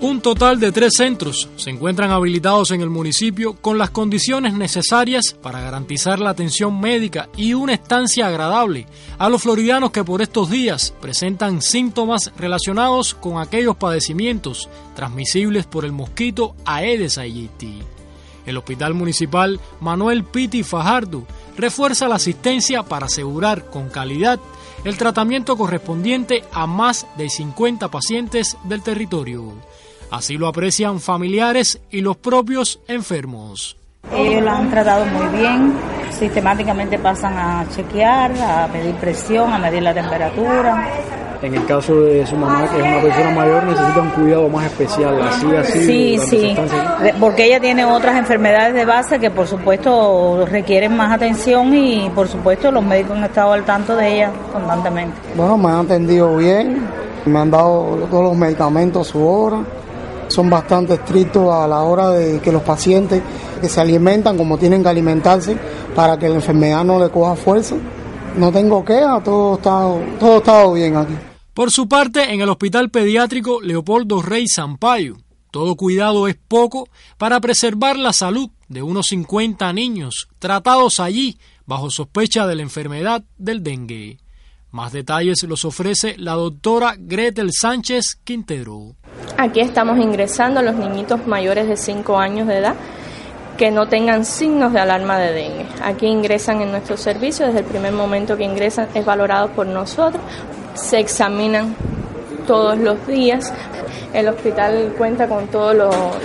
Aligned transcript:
Un 0.00 0.20
total 0.20 0.60
de 0.60 0.70
tres 0.70 0.92
centros 0.96 1.48
se 1.56 1.70
encuentran 1.70 2.12
habilitados 2.12 2.70
en 2.70 2.82
el 2.82 2.88
municipio 2.88 3.54
con 3.54 3.78
las 3.78 3.90
condiciones 3.90 4.54
necesarias 4.54 5.36
para 5.42 5.60
garantizar 5.60 6.20
la 6.20 6.30
atención 6.30 6.78
médica 6.78 7.28
y 7.36 7.54
una 7.54 7.74
estancia 7.74 8.28
agradable 8.28 8.86
a 9.18 9.28
los 9.28 9.42
floridanos 9.42 9.90
que 9.90 10.04
por 10.04 10.22
estos 10.22 10.50
días 10.50 10.94
presentan 11.00 11.60
síntomas 11.62 12.30
relacionados 12.36 13.12
con 13.12 13.40
aquellos 13.40 13.74
padecimientos 13.74 14.68
transmisibles 14.94 15.66
por 15.66 15.84
el 15.84 15.90
mosquito 15.90 16.54
Aedes 16.64 17.18
aegypti. 17.18 17.82
El 18.46 18.56
Hospital 18.56 18.94
Municipal 18.94 19.58
Manuel 19.80 20.22
Piti 20.22 20.62
Fajardo 20.62 21.26
refuerza 21.56 22.06
la 22.06 22.14
asistencia 22.14 22.84
para 22.84 23.06
asegurar 23.06 23.64
con 23.64 23.88
calidad 23.88 24.38
el 24.84 24.96
tratamiento 24.96 25.56
correspondiente 25.56 26.44
a 26.52 26.68
más 26.68 27.04
de 27.16 27.28
50 27.28 27.88
pacientes 27.88 28.56
del 28.62 28.80
territorio. 28.82 29.54
Así 30.10 30.38
lo 30.38 30.48
aprecian 30.48 31.00
familiares 31.00 31.80
y 31.90 32.00
los 32.00 32.16
propios 32.16 32.80
enfermos. 32.88 33.76
Ellos 34.14 34.42
lo 34.42 34.50
han 34.50 34.70
tratado 34.70 35.04
muy 35.04 35.38
bien, 35.38 35.74
sistemáticamente 36.10 36.98
pasan 36.98 37.36
a 37.36 37.66
chequear, 37.68 38.32
a 38.40 38.68
medir 38.68 38.94
presión, 38.94 39.52
a 39.52 39.58
medir 39.58 39.82
la 39.82 39.92
temperatura. 39.92 40.88
En 41.42 41.54
el 41.54 41.66
caso 41.66 42.00
de 42.00 42.26
su 42.26 42.34
mamá, 42.36 42.68
que 42.68 42.78
es 42.78 42.82
una 42.82 43.00
persona 43.02 43.30
mayor, 43.30 43.64
necesita 43.64 44.00
un 44.00 44.10
cuidado 44.10 44.48
más 44.48 44.64
especial, 44.64 45.22
así, 45.22 45.46
así. 45.54 45.84
Sí, 45.84 46.18
sí, 46.18 46.56
porque 47.20 47.44
ella 47.44 47.60
tiene 47.60 47.84
otras 47.84 48.16
enfermedades 48.16 48.74
de 48.74 48.84
base 48.86 49.20
que 49.20 49.30
por 49.30 49.46
supuesto 49.46 50.46
requieren 50.46 50.96
más 50.96 51.14
atención 51.14 51.72
y 51.74 52.10
por 52.10 52.28
supuesto 52.28 52.72
los 52.72 52.82
médicos 52.82 53.18
han 53.18 53.24
estado 53.24 53.52
al 53.52 53.64
tanto 53.64 53.94
de 53.94 54.14
ella 54.14 54.32
constantemente. 54.52 55.16
Bueno, 55.36 55.58
me 55.58 55.68
han 55.68 55.84
atendido 55.84 56.34
bien, 56.38 56.88
me 57.26 57.38
han 57.38 57.50
dado 57.50 58.08
todos 58.10 58.24
los 58.24 58.36
medicamentos 58.36 59.06
a 59.06 59.12
su 59.12 59.24
hora 59.24 59.58
son 60.28 60.48
bastante 60.48 60.94
estrictos 60.94 61.52
a 61.52 61.66
la 61.66 61.82
hora 61.82 62.10
de 62.10 62.40
que 62.40 62.52
los 62.52 62.62
pacientes 62.62 63.22
que 63.60 63.68
se 63.68 63.80
alimentan 63.80 64.36
como 64.36 64.58
tienen 64.58 64.82
que 64.82 64.88
alimentarse 64.88 65.56
para 65.94 66.18
que 66.18 66.28
la 66.28 66.36
enfermedad 66.36 66.84
no 66.84 66.98
le 66.98 67.10
coja 67.10 67.34
fuerza. 67.34 67.76
No 68.36 68.52
tengo 68.52 68.84
queja, 68.84 69.22
todo 69.22 69.56
está, 69.56 69.94
todo 70.20 70.38
está 70.38 70.72
bien 70.72 70.96
aquí. 70.96 71.14
Por 71.54 71.72
su 71.72 71.88
parte, 71.88 72.32
en 72.32 72.40
el 72.40 72.48
Hospital 72.48 72.90
Pediátrico 72.90 73.60
Leopoldo 73.60 74.22
Rey 74.22 74.46
Sampaio, 74.46 75.16
todo 75.50 75.74
cuidado 75.74 76.28
es 76.28 76.36
poco 76.36 76.88
para 77.16 77.40
preservar 77.40 77.98
la 77.98 78.12
salud 78.12 78.50
de 78.68 78.82
unos 78.82 79.06
50 79.06 79.72
niños 79.72 80.28
tratados 80.38 81.00
allí 81.00 81.38
bajo 81.66 81.90
sospecha 81.90 82.46
de 82.46 82.54
la 82.54 82.62
enfermedad 82.62 83.24
del 83.38 83.62
dengue. 83.62 84.18
Más 84.70 84.92
detalles 84.92 85.42
los 85.44 85.64
ofrece 85.64 86.16
la 86.18 86.34
doctora 86.34 86.94
Gretel 86.98 87.50
Sánchez 87.52 88.20
Quintero. 88.22 88.94
Aquí 89.40 89.60
estamos 89.60 89.98
ingresando 89.98 90.58
a 90.58 90.64
los 90.64 90.74
niñitos 90.74 91.24
mayores 91.28 91.68
de 91.68 91.76
5 91.76 92.18
años 92.18 92.48
de 92.48 92.58
edad 92.58 92.74
que 93.56 93.70
no 93.70 93.86
tengan 93.86 94.24
signos 94.24 94.72
de 94.72 94.80
alarma 94.80 95.16
de 95.16 95.32
dengue. 95.32 95.66
Aquí 95.80 96.06
ingresan 96.06 96.60
en 96.60 96.72
nuestro 96.72 96.96
servicio, 96.96 97.46
desde 97.46 97.60
el 97.60 97.64
primer 97.64 97.92
momento 97.92 98.36
que 98.36 98.42
ingresan 98.42 98.88
es 98.94 99.04
valorado 99.04 99.50
por 99.50 99.64
nosotros, 99.68 100.20
se 100.74 100.98
examinan 100.98 101.76
todos 102.48 102.78
los 102.78 103.06
días. 103.06 103.52
El 104.12 104.26
hospital 104.26 104.94
cuenta 104.98 105.28
con 105.28 105.46
todos 105.46 105.76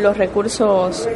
los, 0.00 0.16
recursos 0.16 1.08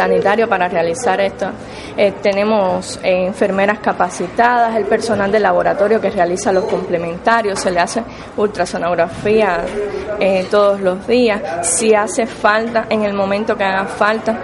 sanitarios 0.00 0.48
para 0.48 0.66
realizar 0.66 1.20
esto. 1.20 1.50
Eh, 1.94 2.14
tenemos 2.22 2.98
eh, 3.02 3.26
enfermeras 3.26 3.80
capacitadas, 3.80 4.74
el 4.76 4.86
personal 4.86 5.30
del 5.30 5.42
laboratorio 5.42 6.00
que 6.00 6.08
realiza 6.08 6.52
los 6.52 6.64
complementarios, 6.64 7.60
se 7.60 7.70
le 7.70 7.80
hace 7.80 8.02
ultrasonografía 8.38 9.60
eh, 10.18 10.46
todos 10.50 10.80
los 10.80 11.06
días. 11.06 11.66
Si 11.66 11.94
hace 11.94 12.26
falta, 12.26 12.86
en 12.88 13.02
el 13.02 13.12
momento 13.12 13.56
que 13.58 13.64
haga 13.64 13.84
falta, 13.84 14.38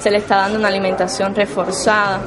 se 0.00 0.10
le 0.10 0.18
está 0.18 0.38
dando 0.38 0.58
una 0.58 0.68
alimentación 0.68 1.34
reforzada. 1.36 2.20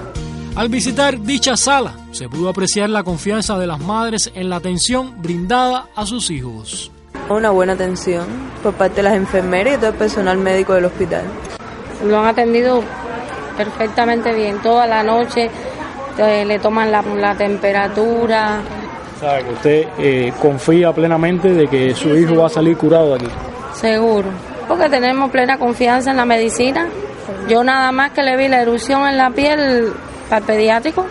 Al 0.55 0.69
visitar 0.69 1.19
dicha 1.19 1.57
sala, 1.57 1.93
se 2.11 2.29
pudo 2.29 2.47
apreciar 2.47 2.89
la 2.89 3.03
confianza 3.03 3.57
de 3.57 3.67
las 3.67 3.79
madres 3.79 4.31
en 4.33 4.49
la 4.49 4.55
atención 4.55 5.21
brindada 5.21 5.87
a 5.95 6.05
sus 6.05 6.31
hijos. 6.31 6.91
Una 7.29 7.49
buena 7.49 7.73
atención 7.73 8.25
por 8.63 8.73
parte 8.73 8.97
de 8.97 9.03
las 9.03 9.15
enfermeras 9.15 9.75
y 9.75 9.77
todo 9.77 9.89
el 9.89 9.97
personal 9.97 10.37
médico 10.37 10.73
del 10.73 10.85
hospital. 10.85 11.25
Lo 12.05 12.19
han 12.19 12.27
atendido 12.27 12.83
perfectamente 13.57 14.33
bien 14.33 14.61
toda 14.61 14.87
la 14.87 15.03
noche, 15.03 15.49
eh, 16.17 16.45
le 16.45 16.59
toman 16.59 16.91
la, 16.91 17.35
temperatura. 17.35 18.61
¿Sabe 19.19 19.43
que 19.43 19.53
usted 19.53 19.87
eh, 19.97 20.33
confía 20.41 20.93
plenamente 20.93 21.53
de 21.53 21.67
que 21.67 21.93
su 21.93 22.15
hijo 22.15 22.35
va 22.35 22.47
a 22.47 22.49
salir 22.49 22.77
curado 22.77 23.09
de 23.09 23.15
aquí? 23.15 23.27
Seguro, 23.73 24.29
porque 24.67 24.89
tenemos 24.89 25.29
plena 25.29 25.57
confianza 25.57 26.11
en 26.11 26.17
la 26.17 26.25
medicina. 26.25 26.87
Yo 27.49 27.63
nada 27.63 27.91
más 27.91 28.11
que 28.11 28.23
le 28.23 28.37
vi 28.37 28.47
la 28.47 28.61
erupción 28.61 29.07
en 29.07 29.17
la 29.17 29.29
piel 29.31 29.93
para 30.29 30.39
el 30.39 30.45
pediátrico, 30.45 31.05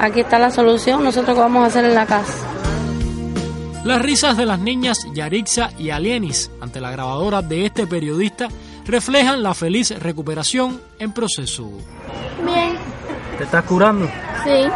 aquí 0.00 0.20
está 0.20 0.38
la 0.38 0.50
solución, 0.50 1.04
nosotros 1.04 1.34
qué 1.36 1.40
vamos 1.40 1.64
a 1.64 1.66
hacer 1.66 1.84
en 1.84 1.94
la 1.94 2.06
casa. 2.06 2.34
Las 3.84 4.00
risas 4.00 4.36
de 4.36 4.46
las 4.46 4.60
niñas 4.60 4.98
Yarixa 5.12 5.70
y 5.76 5.90
Alienis 5.90 6.50
ante 6.60 6.80
la 6.80 6.90
grabadora 6.90 7.42
de 7.42 7.66
este 7.66 7.86
periodista 7.86 8.48
reflejan 8.84 9.42
la 9.42 9.54
feliz 9.54 9.90
recuperación 10.00 10.80
en 10.98 11.12
proceso. 11.12 11.70
Bien. 12.44 12.76
¿Te 13.38 13.44
estás 13.44 13.64
curando? 13.64 14.06
Sí. 14.44 14.68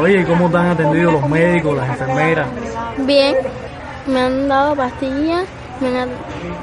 Oye, 0.00 0.20
¿y 0.20 0.24
cómo 0.24 0.50
te 0.50 0.56
han 0.56 0.66
atendido 0.66 1.12
los 1.12 1.28
médicos, 1.28 1.76
las 1.76 1.88
enfermeras? 1.90 2.48
Bien. 2.98 3.36
Me 4.06 4.20
han 4.20 4.48
dado 4.48 4.74
pastillas, 4.74 5.44
me 5.80 6.00
han, 6.00 6.08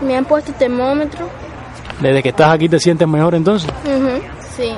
me 0.02 0.18
han 0.18 0.26
puesto 0.26 0.52
termómetro. 0.54 1.30
¿Desde 2.02 2.22
que 2.22 2.30
estás 2.30 2.54
aquí 2.54 2.68
te 2.70 2.80
sientes 2.80 3.08
mejor 3.08 3.36
entonces? 3.36 3.72
Sí. 4.56 4.74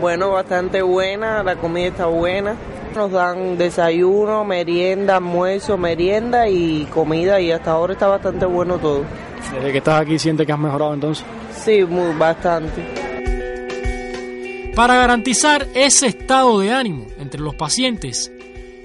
Bueno, 0.00 0.30
bastante 0.30 0.82
buena, 0.82 1.42
la 1.42 1.56
comida 1.56 1.88
está 1.88 2.06
buena. 2.06 2.54
Nos 2.94 3.10
dan 3.10 3.58
desayuno, 3.58 4.44
merienda, 4.44 5.16
almuerzo, 5.16 5.76
merienda 5.76 6.48
y 6.48 6.84
comida 6.86 7.40
y 7.40 7.50
hasta 7.52 7.72
ahora 7.72 7.92
está 7.92 8.06
bastante 8.06 8.46
bueno 8.46 8.78
todo. 8.78 9.02
¿Desde 9.52 9.72
que 9.72 9.78
estás 9.78 10.00
aquí 10.00 10.18
sientes 10.18 10.46
que 10.46 10.52
has 10.52 10.58
mejorado 10.58 10.94
entonces? 10.94 11.24
Sí, 11.56 11.84
muy, 11.84 12.14
bastante. 12.16 12.82
Para 14.74 14.96
garantizar 14.96 15.68
ese 15.74 16.08
estado 16.08 16.58
de 16.58 16.72
ánimo 16.72 17.06
entre 17.18 17.40
los 17.40 17.54
pacientes, 17.54 18.32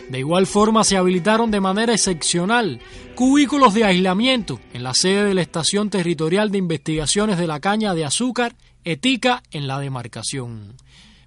de 0.10 0.20
igual 0.20 0.46
forma 0.46 0.84
se 0.84 0.98
habilitaron 0.98 1.50
de 1.52 1.62
manera 1.62 1.94
excepcional 1.94 2.80
cubículos 3.16 3.74
de 3.74 3.86
aislamiento 3.86 4.60
en 4.74 4.84
la 4.84 4.94
sede 4.94 5.26
de 5.26 5.34
la 5.34 5.42
Estación 5.42 5.90
Territorial 5.90 6.52
de 6.52 6.58
Investigaciones 6.58 7.38
de 7.38 7.48
la 7.48 7.60
Caña 7.60 7.94
de 7.94 8.06
Azúcar, 8.06 8.56
ETICA, 8.84 9.44
en 9.52 9.68
la 9.68 9.80
demarcación. 9.80 10.76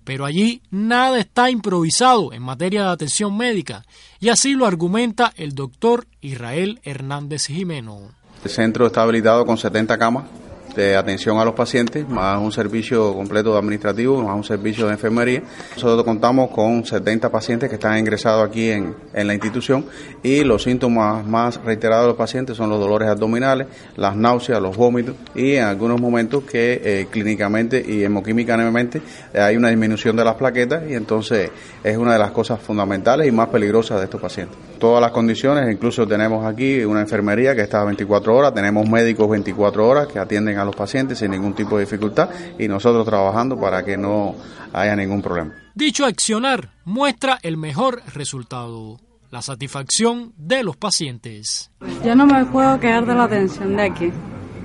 Pero 0.05 0.25
allí 0.25 0.63
nada 0.71 1.19
está 1.19 1.51
improvisado 1.51 2.33
en 2.33 2.43
materia 2.43 2.83
de 2.85 2.91
atención 2.91 3.37
médica, 3.37 3.85
y 4.21 4.31
así 4.31 4.55
lo 4.55 4.67
argumenta 4.67 5.33
el 5.37 5.55
doctor 5.55 6.07
Israel 6.21 6.81
Hernández 6.83 7.47
Jimeno. 7.47 8.11
El 8.45 8.51
centro 8.51 8.87
está 8.87 9.03
habilitado 9.03 9.47
con 9.47 9.57
70 9.57 9.97
camas 9.99 10.25
de 10.75 10.97
atención 10.97 11.39
a 11.39 11.45
los 11.45 11.55
pacientes, 11.55 12.09
más 12.09 12.41
un 12.41 12.53
servicio 12.53 13.15
completo 13.15 13.57
administrativo, 13.57 14.23
más 14.23 14.37
un 14.37 14.45
servicio 14.45 14.87
de 14.87 14.93
enfermería. 14.93 15.43
Nosotros 15.75 16.05
contamos 16.05 16.51
con 16.51 16.85
70 16.85 17.31
pacientes 17.31 17.69
que 17.69 17.77
están 17.77 17.99
ingresados 17.99 18.49
aquí 18.49 18.71
en, 18.71 18.95
en 19.13 19.27
la 19.27 19.35
institución 19.35 19.85
y 20.23 20.45
los 20.45 20.63
síntomas 20.63 21.27
más 21.27 21.63
reiterados 21.63 22.05
de 22.05 22.09
los 22.09 22.17
pacientes 22.17 22.57
son 22.57 22.71
los 22.71 22.81
dolores 22.81 23.09
abdominales, 23.09 23.67
las 23.97 24.17
náuseas, 24.17 24.61
los 24.61 24.77
vómitos 24.77 25.17
y 25.35 25.55
en 25.55 25.65
algunos 25.65 26.01
momentos 26.01 26.45
que 26.45 26.81
eh, 26.85 27.07
clínicamente 27.11 27.83
y 27.87 28.05
hemoquímicamente 28.05 29.03
hay 29.35 29.57
una 29.57 29.69
disminución 29.69 30.17
de 30.17 30.25
las 30.25 30.35
plaquetas 30.35 30.83
y 30.89 30.95
entonces 30.95 31.51
es 31.83 31.97
una 31.97 32.15
de 32.15 32.19
las 32.19 32.31
cosas 32.31 32.61
fundamentales 32.61 33.27
y 33.27 33.33
más 33.33 33.49
peligrosas 33.49 33.99
de 33.99 34.05
estos 34.05 34.21
pacientes. 34.21 34.57
Todas 34.79 35.01
las 35.01 35.13
condiciones, 35.13 35.73
incluso 35.73 36.07
tenemos 36.07 36.45
aquí 36.45 36.85
una 36.85 37.01
enfermería 37.01 37.55
que 37.55 37.63
está 37.63 37.85
24 37.85 38.35
horas, 38.35 38.55
tenemos 38.55 38.89
médicos 38.89 39.29
24 39.29 39.87
horas 39.87 40.07
que 40.09 40.19
atienden 40.19 40.59
a 40.59 40.62
a 40.63 40.65
los 40.65 40.75
pacientes 40.75 41.19
sin 41.19 41.31
ningún 41.31 41.55
tipo 41.55 41.77
de 41.77 41.85
dificultad 41.85 42.31
y 42.59 42.69
nosotros 42.69 43.05
trabajando 43.05 43.59
para 43.61 43.85
que 43.85 43.97
no 43.97 44.35
haya 44.73 44.97
ningún 44.97 45.23
problema. 45.23 45.53
Dicho 45.75 46.05
accionar 46.05 46.71
muestra 46.85 47.39
el 47.43 47.57
mejor 47.57 48.03
resultado. 48.15 48.99
la 49.31 49.41
satisfacción 49.41 50.35
de 50.37 50.63
los 50.63 50.77
pacientes. 50.77 51.71
Yo 52.05 52.15
no 52.15 52.27
me 52.27 52.45
puedo 52.45 52.79
quedar 52.79 53.07
de 53.07 53.15
la 53.15 53.25
atención 53.25 53.77
de 53.77 53.83
aquí. 53.85 54.13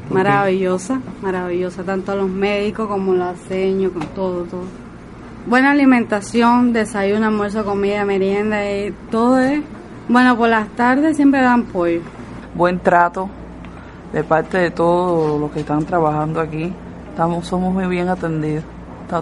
Maravillosa, 0.10 1.00
maravillosa, 1.22 1.84
tanto 1.84 2.14
los 2.18 2.30
médicos 2.30 2.90
como 2.90 3.14
los 3.14 3.38
seños, 3.48 3.94
con 3.94 4.06
todo, 4.08 4.44
todo. 4.44 4.66
Buena 5.46 5.72
alimentación, 5.72 6.74
desayuno, 6.74 7.28
almuerzo, 7.28 7.64
comida, 7.64 8.04
merienda, 8.04 8.70
y 8.70 8.94
todo 9.10 9.40
es. 9.40 9.62
Bueno, 10.10 10.38
por 10.38 10.50
las 10.50 10.68
tardes 10.76 11.16
siempre 11.16 11.40
dan 11.40 11.64
pollo. 11.64 12.02
Buen 12.54 12.82
trato 12.82 13.30
de 14.14 14.24
parte 14.24 14.58
de 14.58 14.72
todos 14.72 15.40
los 15.40 15.52
que 15.52 15.62
están 15.62 15.86
trabajando 15.86 16.40
aquí. 16.40 16.74
Estamos, 17.10 17.48
somos 17.48 17.74
muy 17.74 17.88
bien 17.88 18.10
atendidos. 18.10 18.64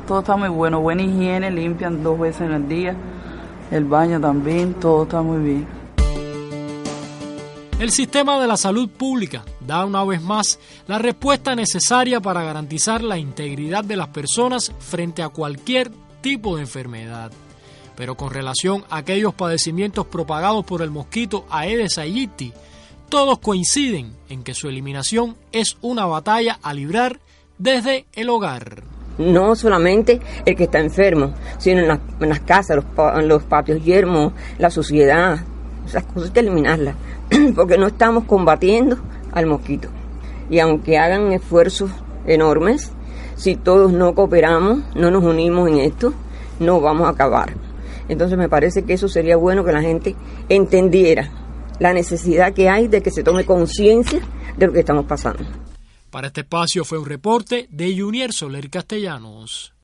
todo 0.08 0.20
está 0.20 0.36
muy 0.36 0.50
bueno, 0.50 0.82
buena 0.82 1.02
higiene, 1.02 1.50
limpian 1.52 2.04
dos 2.04 2.20
veces 2.20 2.42
en 2.42 2.54
el 2.54 2.68
día. 2.68 2.96
El 3.72 3.86
baño 3.86 4.20
también, 4.20 4.74
todo 4.76 5.04
está 5.04 5.22
muy 5.22 5.44
bien. 5.44 5.68
El 7.80 7.92
sistema 7.92 8.40
de 8.40 8.48
la 8.48 8.56
salud 8.56 8.90
pública 8.90 9.44
da 9.60 9.86
una 9.86 10.04
vez 10.06 10.22
más 10.22 10.60
la 10.88 10.98
respuesta 10.98 11.56
necesaria 11.56 12.22
para 12.22 12.42
garantizar 12.42 13.04
la 13.04 13.18
integridad 13.18 13.84
de 13.84 13.98
las 13.98 14.08
personas 14.08 14.72
frente 14.80 15.22
a 15.22 15.30
cualquier 15.30 15.92
tipo 16.22 16.56
de 16.56 16.62
enfermedad. 16.62 17.32
Pero 17.98 18.16
con 18.16 18.32
relación 18.32 18.86
a 18.90 18.98
aquellos 18.98 19.34
padecimientos 19.34 20.06
propagados 20.06 20.64
por 20.64 20.82
el 20.82 20.90
mosquito 20.90 21.46
Aedes 21.50 21.98
aegypti, 21.98 22.54
todos 23.10 23.40
coinciden 23.40 24.14
en 24.30 24.44
que 24.44 24.54
su 24.54 24.68
eliminación 24.68 25.36
es 25.52 25.78
una 25.82 26.06
batalla 26.06 26.60
a 26.62 26.74
librar 26.74 27.20
desde 27.58 28.06
el 28.14 28.30
hogar. 28.30 28.84
No 29.18 29.56
solamente 29.56 30.20
el 30.46 30.56
que 30.56 30.66
está 30.66 30.80
enfermo, 30.80 31.34
sino 31.58 31.82
en, 31.82 31.88
las 32.20 32.40
casas, 32.42 32.78
los, 32.78 33.24
los 33.24 33.44
patios 33.44 33.84
yermos, 33.84 34.34
la 34.58 34.70
suciedad, 34.70 35.40
esas 35.86 36.04
cosas 36.04 36.30
hay 36.30 36.34
que 36.34 36.40
eliminarlas 36.42 36.96
porque 37.56 37.78
no 37.78 37.88
estamos 37.88 38.26
combatiendo 38.26 38.98
al 39.32 39.46
mosquito. 39.46 39.90
Y 40.50 40.60
aunque 40.60 40.98
hagan 40.98 41.32
esfuerzos 41.32 41.92
enormes, 42.26 42.92
si 43.36 43.56
todos 43.56 43.92
no 43.92 44.14
cooperamos, 44.16 44.84
no 44.96 45.12
nos 45.12 45.24
unimos 45.24 45.70
en 45.70 45.80
esto, 45.80 46.14
no 46.60 46.82
vamos 46.82 47.08
a 47.08 47.12
acabar. 47.12 47.54
Entonces 48.08 48.38
me 48.38 48.50
parece 48.50 48.84
que 48.84 48.94
eso 48.94 49.08
sería 49.08 49.38
bueno 49.38 49.64
que 49.64 49.72
la 49.72 49.82
gente 49.82 50.16
entendiera 50.50 51.32
la 51.80 51.94
necesidad 51.94 52.54
que 52.54 52.70
hay 52.70 52.88
de 52.88 53.02
que 53.02 53.12
se 53.12 53.24
tome 53.24 53.46
conciencia 53.46 54.20
de 54.58 54.68
lo 54.68 54.74
que 54.74 54.80
estamos 54.80 55.06
pasando. 55.06 55.44
Para 56.10 56.28
este 56.28 56.42
espacio 56.42 56.86
fue 56.86 56.98
un 56.98 57.06
reporte 57.06 57.68
de 57.70 58.00
Junior 58.00 58.32
Soler 58.32 58.70
Castellanos. 58.70 59.74